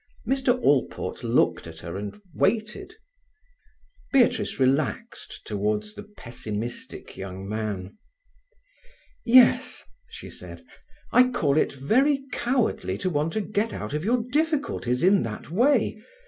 Mr. 0.25 0.59
Allport 0.63 1.23
looked 1.23 1.67
at 1.67 1.81
her 1.81 1.95
and 1.95 2.19
waited. 2.33 2.95
Beatrice 4.11 4.59
relaxed 4.59 5.45
toward 5.45 5.83
the 5.95 6.01
pessimistic 6.01 7.15
young 7.15 7.47
man. 7.47 7.99
"Yes," 9.23 9.83
she 10.09 10.27
said, 10.31 10.65
"I 11.11 11.29
call 11.29 11.55
it 11.55 11.73
very 11.73 12.23
cowardly 12.31 12.97
to 12.97 13.11
want 13.11 13.33
to 13.33 13.41
get 13.41 13.73
out 13.73 13.93
of 13.93 14.03
your 14.03 14.23
difficulties 14.31 15.03
in 15.03 15.21
that 15.21 15.51
way. 15.51 16.01